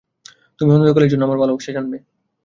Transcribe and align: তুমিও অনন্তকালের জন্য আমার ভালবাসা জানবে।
তুমিও 0.59 0.75
অনন্তকালের 0.75 1.11
জন্য 1.11 1.23
আমার 1.27 1.41
ভালবাসা 1.41 1.71
জানবে। 1.77 1.97